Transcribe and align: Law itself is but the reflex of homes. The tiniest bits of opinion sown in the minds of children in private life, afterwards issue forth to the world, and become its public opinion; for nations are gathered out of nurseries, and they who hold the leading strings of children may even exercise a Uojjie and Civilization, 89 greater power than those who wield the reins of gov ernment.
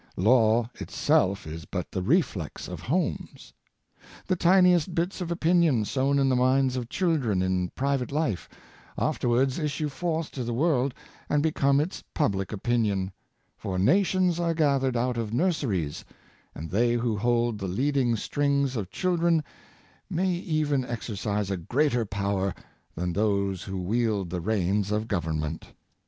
Law 0.17 0.67
itself 0.79 1.45
is 1.45 1.65
but 1.65 1.91
the 1.91 2.01
reflex 2.01 2.67
of 2.67 2.79
homes. 2.79 3.53
The 4.25 4.35
tiniest 4.35 4.95
bits 4.95 5.21
of 5.21 5.29
opinion 5.29 5.85
sown 5.85 6.17
in 6.17 6.27
the 6.27 6.35
minds 6.35 6.75
of 6.75 6.89
children 6.89 7.43
in 7.43 7.69
private 7.75 8.11
life, 8.11 8.49
afterwards 8.97 9.59
issue 9.59 9.89
forth 9.89 10.31
to 10.31 10.43
the 10.43 10.55
world, 10.55 10.95
and 11.29 11.43
become 11.43 11.79
its 11.79 12.03
public 12.15 12.51
opinion; 12.51 13.11
for 13.55 13.77
nations 13.77 14.39
are 14.39 14.55
gathered 14.55 14.97
out 14.97 15.17
of 15.17 15.35
nurseries, 15.35 16.03
and 16.55 16.71
they 16.71 16.93
who 16.93 17.15
hold 17.15 17.59
the 17.59 17.67
leading 17.67 18.15
strings 18.15 18.75
of 18.75 18.89
children 18.89 19.43
may 20.09 20.31
even 20.31 20.83
exercise 20.83 21.51
a 21.51 21.57
Uojjie 21.57 21.59
and 21.59 21.67
Civilization, 21.69 21.89
89 21.91 21.91
greater 22.01 22.05
power 22.07 22.55
than 22.95 23.13
those 23.13 23.61
who 23.65 23.77
wield 23.79 24.31
the 24.31 24.41
reins 24.41 24.91
of 24.91 25.07
gov 25.07 25.25
ernment. 25.25 25.61